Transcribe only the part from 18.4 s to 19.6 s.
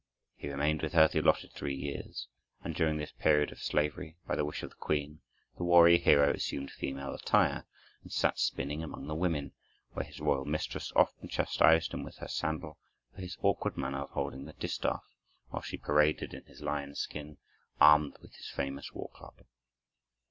famous war club.